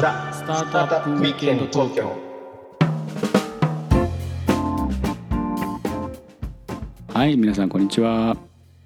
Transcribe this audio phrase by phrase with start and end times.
[0.00, 2.16] ザ・スタートアップウィークエンド東京
[7.12, 8.36] はい皆さんこんにちは。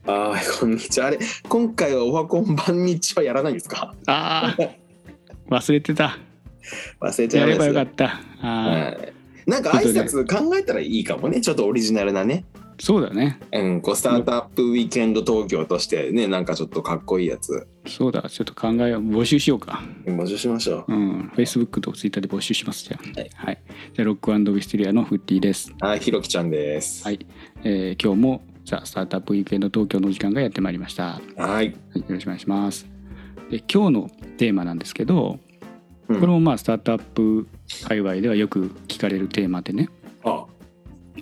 [0.06, 1.06] あーこんにちは。
[1.06, 1.18] あれ
[1.48, 3.94] 今回はオワコン番日はやらないんですか？
[4.06, 4.70] あー
[5.48, 6.18] 忘れてた。
[7.00, 8.08] 忘れちゃやればよかった。
[8.08, 8.96] は
[9.46, 9.50] い。
[9.50, 11.40] なんか挨拶考えたらいいかもね。
[11.40, 12.44] ちょっとオリジナルなね、
[12.80, 23.20] そうだねうん、こうスタートアップウィークエンド東京としてねなんかちょっとかっこいいやつそうだちょっと考えよう募集しようか募集しましょううん、Facebook と Twitter で募集しますじゃあ。
[23.20, 23.58] はいはい。
[23.94, 25.72] じゃあ、ロックウィステリアのフッティです。
[25.80, 27.26] はいひろきちゃんですはい。
[27.64, 31.04] えー今日もザ・スタートアップウィークエンド東京のお時間がやってまいりました。
[31.04, 31.36] はい。
[31.36, 31.74] はい、よ
[32.08, 32.86] ろしくお願いします。
[33.50, 35.38] で、今日のテーマなんですけど、
[36.08, 37.46] うんこれもまあ、スタートアップ
[37.86, 39.90] 界隈ではよく聞かれるテーマでね、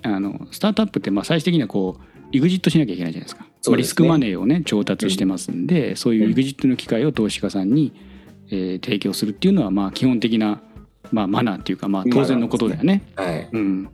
[0.03, 3.47] ああの、スタートアップってまあ最終的にはこう、エグジットしなきゃいけないじゃないですか。
[3.77, 7.93] リスクマネーをね、調達してますんで、そういうエグジットの機会を投資家さんに、
[8.51, 10.61] えー提供するっていうのは、まあ、基本的な、
[11.11, 13.03] まあ、マナーっていうか、まあ、当然のことだよね。
[13.17, 13.49] はい。
[13.53, 13.89] うん、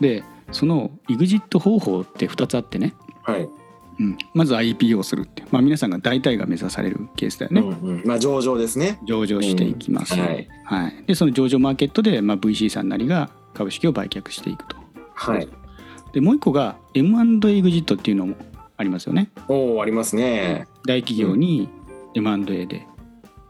[0.00, 3.48] でその EXIT 方法って2つあってね、はい、
[4.00, 8.98] うん、まず IPO をするって、まあ、皆さんが大体が目指されるケースだよね、うんうん、まあ上場ですね。
[9.04, 10.20] 上場していきます、うん。
[10.20, 10.48] はい。
[10.64, 11.04] はい。
[11.06, 14.79] でその上場マーケットで、まあ、VC さんなりが株式を売却していくと
[15.20, 15.48] はい。
[16.12, 18.36] でもう一個が M&A エグジットっていうのも
[18.76, 19.30] ありますよね。
[19.48, 20.66] おおありますね。
[20.86, 21.68] 大企業に
[22.14, 22.86] M&A で。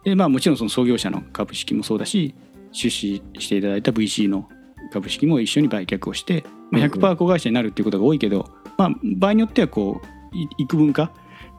[0.05, 2.35] で、まあ、もちろんその創業者の株式もそうだし
[2.73, 4.49] 出資していただいた VC の
[4.93, 7.01] 株式も一緒に売却をして、まあ、うんうん。
[7.01, 11.13] 100%子会社になるっていうことが多いけど、まあ、場合によってはこうい幾分か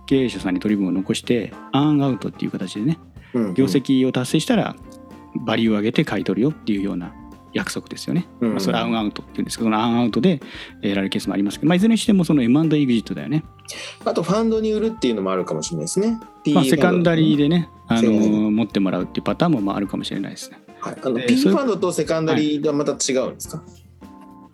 [0.08, 3.00] 経営者さんに取り分を残してアーンアウトっていう形でね
[3.56, 4.76] 業績を達成したら
[5.46, 7.14] バリューを上げて買い取るよっていうような
[7.54, 8.28] 約束ですよね。
[8.40, 10.42] うんまあ、それアーンアウトっていうんですけどそのアーンアウトで
[10.82, 13.44] えー得られるケースもありますけど、まあ、いずれにしてもその M&A エグジットだよね。
[14.06, 16.20] あとファンドに売るっていうのもあるかもしれないですね。
[16.54, 18.12] まあ、セカンダリーで、でね、あの
[18.52, 20.60] 持ってもらうっていうパターンもまああるかもしれないですね。
[20.80, 23.64] はい、あので P ファンドとセカンダリーがまた違うんですか？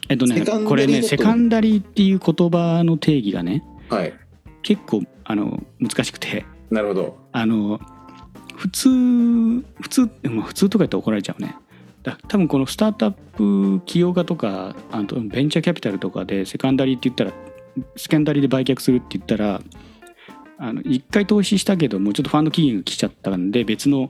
[0.10, 4.14] えっとねこれねセカンダリーっていう言葉の定義がねはい、
[4.64, 7.18] 結構あの難しくてなるほど。
[7.32, 7.80] あの
[8.56, 8.90] 普通
[9.82, 11.56] 普通まあ普通とか言ったら怒られちゃうね。
[12.08, 13.12] だ多分このスタートアッ
[13.80, 17.34] プ起業家とかあとベンチャーキャピタルとかでセカンダリーって言ったら
[17.98, 19.62] セカンダリーで売却するって言ったら
[20.58, 24.10] あの一回投資したけどもうちょっとファンド期限が来ちゃったんで別の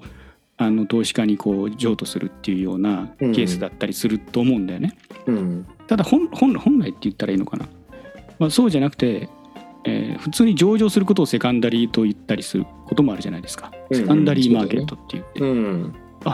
[0.59, 4.97] あの投資家にこう譲渡するっていうようなケースだったりすると思うんだよね。
[5.27, 7.67] うん、ただ本来って言ったらいいのかな、
[8.39, 9.29] まあ、そうじゃなくて、
[9.85, 13.97] えー普通に上場することをセカンダリーと言ったりすることもあるじゃないですか、うん。
[13.97, 16.31] セカンダリーマーケットって言って、うん、じゅ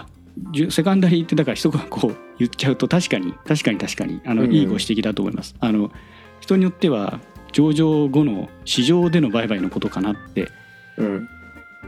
[0.69, 4.53] セカンダリーってだから一言こう言っちゃうと確かに確かに確かにあの、うん。
[4.53, 5.55] いいご指摘だと思います。
[5.59, 5.91] あの
[6.39, 7.19] 人によっては
[7.51, 10.49] 上場後の市場での売買のことかなって
[10.97, 11.29] うん、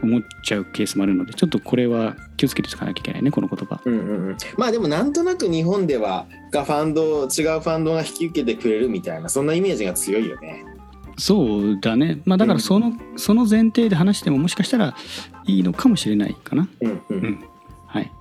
[0.02, 3.80] 思っちゃうケースもあるのでちょっとこれは気をつけておかなきゃいけないねこの言葉。
[3.84, 4.36] うん、うん、うん。
[4.56, 10.64] まあでもなんとなく日本ではがファンド違うファンドが引き受けてくれるみたいなそんなイメージが強いよね。
[11.18, 12.20] そうだね。
[12.24, 14.94] まあだからその,、その前提で話してももしかしたら
[15.46, 16.68] いいのかもしれないかな。
[16.80, 17.44] うん、う、うんん。
[17.86, 18.12] はい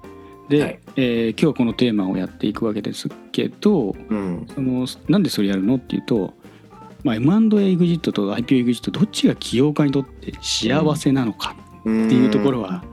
[0.50, 6.34] で、はいえー今日はこのテーマをやっていくわけですけどうん、そのなんでそれやるのっていうと、
[7.04, 12.84] まあ、M&A エグジットと IPO エグジットどっちが起業家にとって幸せなのかっていうところは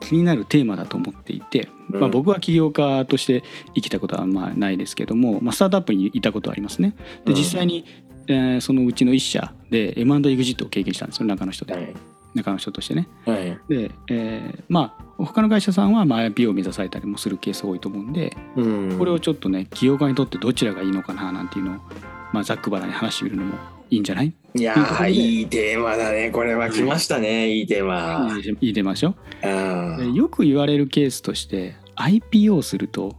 [0.00, 3.42] 気になるテーマだと思っていて、うんまあ、僕は起業家として
[3.74, 6.94] 生きたことはまあないですけども、まあ、スタートアップにいたことはありますね。
[7.24, 7.84] でうん実際に、
[8.28, 11.94] えーそのうちの一社で M&A エグジットを経験したんですよ中の人で、はい、
[12.34, 13.08] 中の人としてね。
[13.26, 21.74] はい、で、えーまあ他の会社さんはまあ IPO を目指されたりもするケース多いと思うんでうん、これをちょっとね起業家にとってどちらがいいのかななんていうのを、
[22.32, 23.54] まあ、ざっくばらんに話してみるのも
[23.90, 24.32] いいんじゃない？
[24.54, 26.30] いやーいいテーマだね。
[26.30, 27.62] これは来ましたね、い。
[27.62, 28.28] いテーマ。
[28.36, 29.14] いいいい出ましょ？
[29.42, 33.16] あでよく言われるケースとして IPO をすると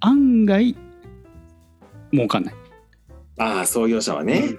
[0.00, 0.76] 案外
[2.12, 2.54] 儲かんない。
[3.38, 4.58] あー創業者はね。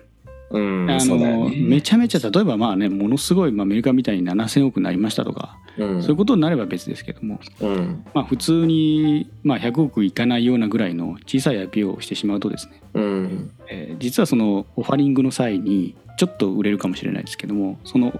[0.55, 1.55] うん、あのね。
[1.57, 18.19] めちゃめちゃ例えばまあねものすごい、まあ、アメリカみたいに7,000億になりましたとか、うん、そういうことになれば別ですけども、うん、まあ、普通に、まあ、100億いかないようなぐらいの小さい IPO をしてしまうとですね、うん、えー実はそのオファリングの際にちょっと売れるかもしれないですけどもその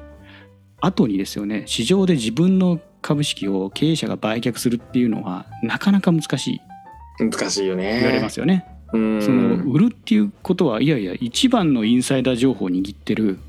[0.82, 6.62] 後にですよね市場で自分の株式を経営者が売却するっていうのはなかなか難しい
[7.20, 8.00] 難しいよね。
[8.00, 8.66] 言われますよね。
[8.94, 13.40] うん、その売るっていうことはいやいや一番のインサイダー情報を握ってる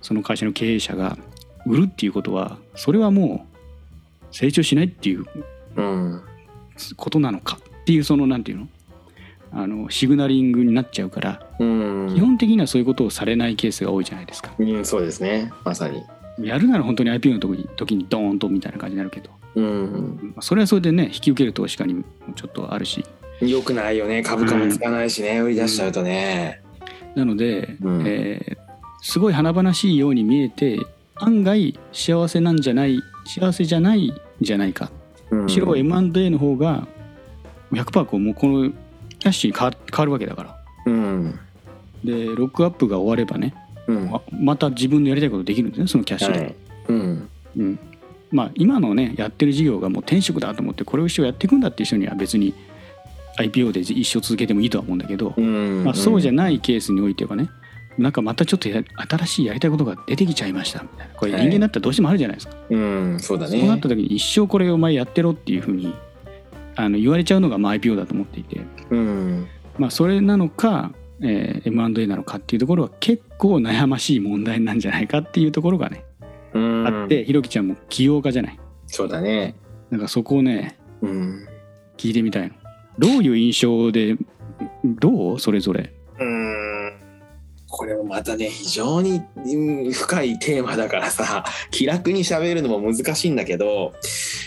[0.00, 1.18] その会社の経営者が
[1.66, 5.26] 売るっていうことはそれはもう成長しないっていう
[5.76, 6.22] うん、
[6.96, 8.68] ことなのかっていうそのなんていうの？
[9.52, 14.52] あのシグナリングになっちゃうからうん、基本的にはそういうことをされないケースが多いじゃないですか。
[14.58, 15.52] うん、そうですね。
[15.64, 16.02] まさに。
[16.38, 23.04] やるなら本当に IPO の時に時にドーンとみたいな感じになるけど、うん、まあそれはそれでね引き受ける投資家にもちょっとあるし
[23.40, 24.22] よくないよね。
[24.22, 26.62] 株価もつかないしね、売り出しちゃうとね。
[27.14, 28.04] なので、うん。
[28.06, 28.70] えー
[29.02, 30.78] すごい華々しいように見えて
[31.16, 34.90] 案外幸せなんじゃない幸せじゃないんじゃないか。
[35.30, 36.86] むむしろ M&A の方が
[37.72, 38.70] 100%こうもうこの
[39.18, 40.56] キャッシュに変わ変わるわけだから。
[40.86, 41.38] うん。
[42.04, 43.54] でロックアップが終わればね
[43.86, 44.10] うん。
[44.10, 46.54] ままた自分のやりたいことできるんですねそのキャッシュで、はい。
[46.88, 47.28] うん。
[47.56, 47.78] うん、
[48.30, 52.54] まあ今のねやってる事業がもう転職だと思ってこれを一生やっていくんだっていう人には別に
[53.38, 57.48] IPO で一生続けてもいいとは思うんだけど、うんまあ、そうじゃんないケースにおいてはね
[57.98, 61.14] なんかまたちょっとや新しいやりたいことが出てきちゃいましたみたいな。
[61.14, 61.42] これはい。
[61.42, 63.58] 人間だったらどうしてもあるじゃないですか、うんそうだね。
[63.58, 65.94] そうなった時に一生これお前やってろっていうふうに
[66.76, 68.60] あの言われちゃうのがまあ IPO だと思っていて、
[68.90, 69.46] うん。
[69.78, 70.92] まあ、それなのか、
[71.22, 76.04] えー M&A なのかっていうところは結構悩ましい問題なんじゃないかっていうところがね、
[76.54, 76.86] うん。
[76.86, 78.60] あってひろきちゃんも起業家じゃない。
[78.86, 79.54] そうだね。
[79.90, 81.46] なんかそこをねうん。
[81.96, 82.54] 聞いてみたいの
[83.00, 84.16] どういう印象で
[84.84, 85.40] どう？
[85.40, 85.92] それぞれ。
[86.18, 86.92] うん。
[87.66, 89.22] これもまたね非常に
[89.92, 93.94] 深いテーマだからさ気楽にしゃべるのも難しいんだけど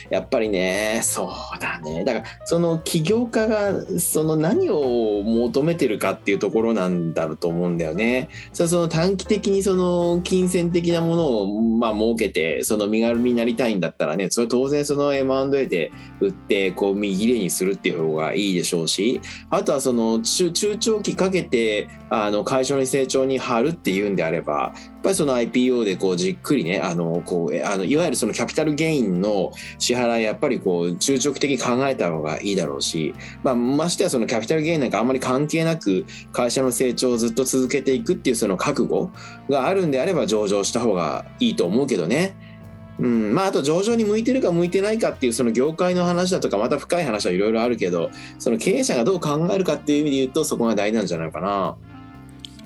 [0.09, 8.29] やっぱりねそうだねだからその起業家がその何を求めてるかっていうところなんだろうと思うんだよね。
[8.51, 33.13] そその短期的にその金銭的なものをまあ儲けてその身軽になりたいんだったらねそれ当然その M&A で売ってこう見切れにするっていう方がいいでしょうしあとはその中中長期かけてあの会社の成長に張るっていうんであればやっぱりその IPO でこうじっくりねあのこうあのいわゆるそのキャピタルゲインの支支払いやっぱりこう中長期的に考えた方がいいだろうし、
[33.43, 39.11] まあ、ましてやそのキャピタルゲインなんかあんまり関係なく会社の成長をずっと続けていくっていうその覚悟
[39.49, 42.35] があるんであれば上場した方がいいと思うけどね。
[42.99, 51.75] うん、まああと上場に向いてるか向いてないかっていうその業界の話だとかまた深い話はいろいろあるけどその経営者がどう考えるかっていう意味で言うとそこが大事なんじゃないかな。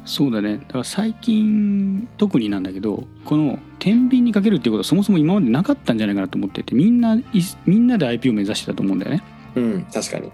[0.08, 7.24] そうだねだから最近特になんだけどこの天秤にかけるっていうことはそもそも今までなかったんじゃないかなと思っててみんない
[7.66, 9.24] みんなで IP を目指してたと思うんだよね。
[9.56, 10.32] うん確かに。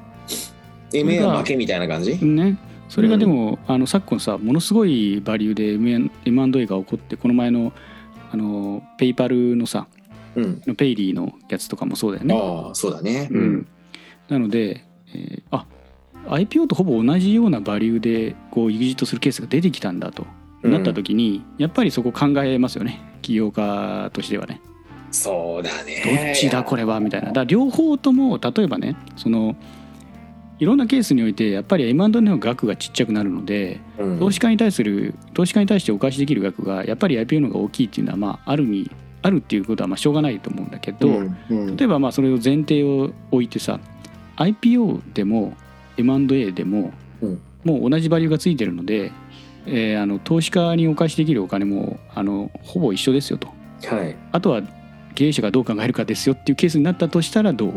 [0.91, 2.23] MA は負けみたいな感じ？
[2.23, 5.73] ねそれがでも、あの昨今さものすごいバリューで
[6.25, 7.73] M&A が起こってこの前の
[8.31, 9.87] あのペイパルのさ
[10.35, 10.75] うん。
[10.75, 12.35] ペイリーのやつとかもそうだよね。
[12.35, 13.27] ああそうだね。
[13.31, 13.67] うん、
[14.29, 14.85] なので、
[15.15, 15.65] えーあ
[16.27, 20.25] IPO とほぼ同じようなバリューでこう EXIT するケースが出てきたんだと、
[20.63, 24.61] なった時にやっぱりそこ考えますよね起業家としてはね。
[25.11, 26.33] そうだどね。
[26.35, 27.31] っちだこれはみたいな。
[27.31, 29.55] だ両方とも例えばねその
[30.59, 38.89] いろんなケースにおいてやっぱり M&A の額がちっちゃくなるのでうん投資家に対する投資家に対してお返しできる額がやっぱり IPO の方が大きいっていうのはまああるに
[39.21, 43.79] あるっていうことはまあしょうがないと思うんだけど、うんうん例えばまあそれを前提を置いてさ
[44.37, 45.55] IPO でも
[45.97, 47.41] M&A でも、うん。
[47.63, 49.11] もう同じバリューがついてるので、
[49.65, 53.47] えーあの投資家にお返しできるお金もあのほぼ一緒ですよと。
[53.85, 54.15] はい。
[54.31, 54.61] あとは
[55.15, 57.73] 経営者がどう考えるかですよっていうケースになったとしたらどう？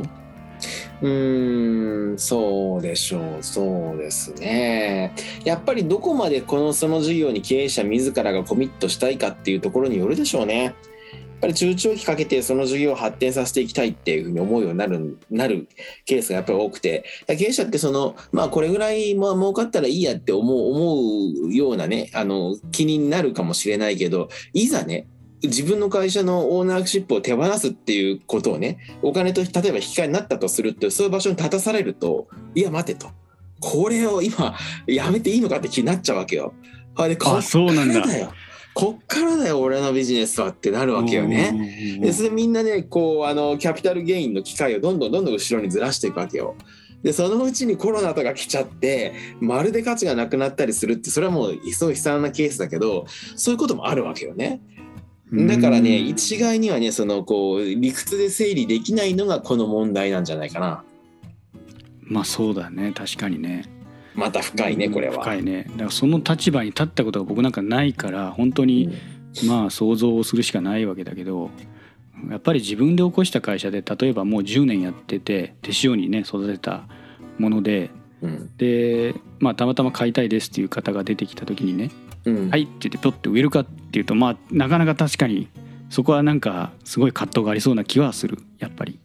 [1.03, 3.43] うーんそうでしょう。
[3.43, 5.15] そうですね。
[5.45, 10.75] やっぱりどこまでこのその事業に経営者自らがコミットしたいかっていうところによるでしょうね。
[11.37, 15.69] っぱり中長期かけてその事業を発展させていきたいっていうふうに思うようになるなる
[16.05, 17.05] ケースがやっぱり多くて。
[17.27, 25.07] 経営者ってそのまあこれぐらいまあ儲かったらいいやって思う思うようなねあの気になるかもしれないけどいざね
[25.43, 33.11] 自分の会社のオーナーシップを手放すっていうことをねお金と例えば引き換えになったとするとそういう場所に立たされるといや待てと。
[33.59, 34.55] これを今
[34.87, 36.53] やめていいのかって気になっちゃうわけよ。
[36.95, 38.19] あでこっそうなんだ。
[38.19, 38.33] よ
[38.77, 41.51] こっからだよ俺のビジネスはってなるわけよね。
[41.51, 46.57] ねでそれでみんなねこうあのキャピタルゲインの機会をどんどんどんどん後ろにずらしていくわけよ。
[47.03, 54.61] でそのうちにコロナとか来ちゃってまるで価値がなくなったりするってそれはもうすごい悲惨なケースだけどそういうこともあるわけよね。
[55.33, 60.85] だからね一概にはねそのこう理屈で整理できないのがこの問題なんじゃないかな。
[62.03, 63.65] まあそうだね確かにね
[64.17, 65.23] また深いねこれは。
[65.23, 68.97] 深いねだからその立場に立ったことが僕なんかないから本当に、
[69.47, 71.51] まあ想像をするしかないわけだけど
[72.31, 76.85] やっぱり自分で起こした会社で例えばもう10年やってて手塩にね育てた
[77.39, 77.91] もので
[78.23, 81.91] うんで、まあ、たまたま買いたいですっていう方が出てきた時にね
[82.25, 85.49] うん「はい」って言ってピョッて植えるかっていうとまあなかなか確かに
[85.91, 88.99] そこはなんかすごい葛藤がありそうな気はするやっぱり。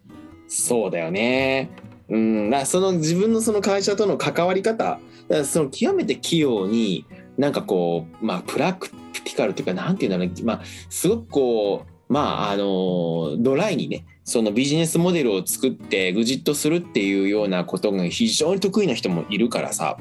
[0.48, 1.70] そうだよね。
[2.12, 5.00] うん、だその自分のその会社との関わり方
[5.46, 7.06] その極めて器用に
[7.38, 19.98] なんかこうまあプラクティカルというかなんていうんだろうまあすごくこうまああのドライにねそのビジネスモデルを作ってエグジットするっていうようなことが非常に得意な人もいるからさ。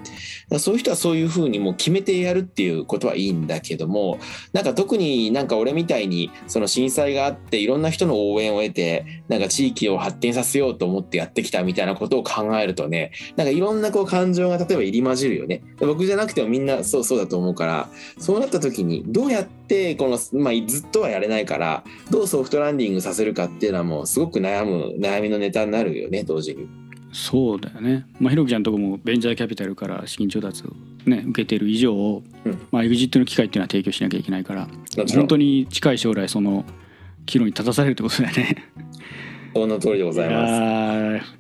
[0.59, 4.19] そういう人はそういうふうにもう決めてやるっていうことはいいんだけども
[4.53, 15.63] なんか特になんか俺みたいにその震災があっていろんな人の応援を得てなんか地域を発展させようと思ってやってきたみたいなことを考えるとねなんかいろんなこう感情が例えば入り混じるよね。
[15.79, 19.60] 僕じゃなくてもみんなそうそうだと思うからそうなった時にどうやって
[19.97, 26.69] この、まあ、ずっとはやれないからどうソフトランディングさせるかっていうのはもうすごく悩む悩みのネタになるよね同時に。
[27.13, 28.07] そうだよね。
[28.21, 30.71] まあひろきちゃんのとこもベンチャーキャピタルから資金調達を
[31.07, 34.69] ね受けてる以上、うんまあエグジットの機会っていうのは提供しなきゃいけないから、
[35.15, 36.65] 本当に近い将来その
[37.27, 38.57] 岐路に立たされるってことだよね。
[39.55, 41.40] その通りでございます。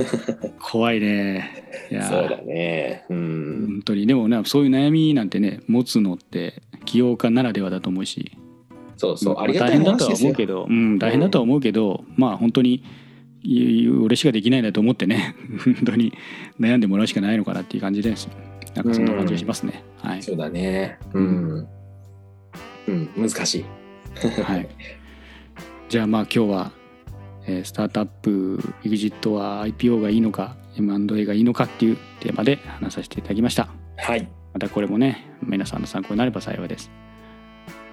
[0.60, 1.64] 怖いね。
[1.90, 3.04] いやーそうだね。
[3.08, 3.64] うん。
[3.66, 8.32] 本当にでもねそういう悩みなんてね持つのって起業家ならではだと思うし
[8.96, 9.34] そうそう。
[9.34, 10.14] まありがたい大変だとは。
[10.14, 12.82] 思うけど、うん、大変だとは思うけど、まあ本当に
[13.42, 15.34] い俺しかできないなと思ってね
[15.64, 16.12] 本当に
[16.60, 18.28] 悩んでもらうしかないのかなっていう感じです
[18.74, 20.98] なんかそんな感じがしますね、はい、そうだね。
[21.12, 21.66] うん。
[22.88, 23.64] うん、難しい。
[24.42, 24.68] はい、
[25.88, 26.72] じゃあまあ今日は、
[27.46, 34.28] えースタートアップ EXIT は IPO がいいのか M&A がいいのかっていうテーマで話させていただきましたはい。
[34.52, 36.90] またこれもね皆さんの参考になれば幸いです、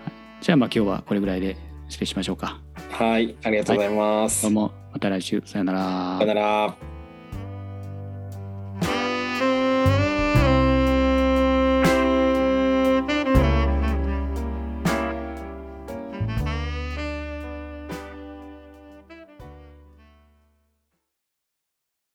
[0.04, 3.36] はい、じゃあまあ今日はこれぐらいで失礼しましょうかはい。
[3.44, 4.44] ありがとうございます。
[4.44, 6.89] どうもまた来週さよならさよなら。